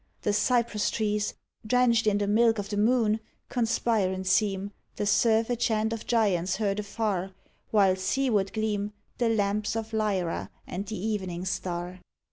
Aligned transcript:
The 0.23 0.33
cypress 0.33 0.89
trees, 0.89 1.35
Drenched 1.63 2.07
in 2.07 2.17
the 2.17 2.25
milk 2.25 2.57
o' 2.57 2.63
the 2.63 2.75
moon, 2.75 3.19
conspirant 3.51 4.25
seem. 4.25 4.71
72 4.71 4.71
AN 4.71 4.71
AL'TJR 4.71 4.71
OF 4.71 4.71
tHE 4.71 4.71
IVES'T 4.71 4.97
The 4.97 5.05
surf 5.45 5.49
a 5.51 5.55
chant 5.55 5.93
of 5.93 6.07
giants 6.07 6.55
heard 6.55 6.79
afar, 6.79 7.31
While 7.69 7.95
seaward 7.95 8.51
gleam 8.51 8.93
The 9.19 9.29
lamps 9.29 9.75
of 9.75 9.93
Lyra 9.93 10.49
and 10.65 10.87
the 10.87 10.97
evening 10.97 11.45
star. 11.45 11.99